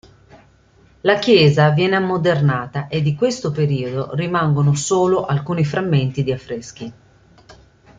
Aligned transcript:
La 1.01 1.19
chiesa 1.19 1.69
viene 1.69 1.95
ammodernata 1.95 2.87
e 2.87 3.03
di 3.03 3.13
questo 3.13 3.51
periodo 3.51 4.15
rimangono 4.15 4.73
solo 4.73 5.27
alcuni 5.27 5.63
frammenti 5.63 6.23
di 6.23 6.31
affreschi. 6.31 6.93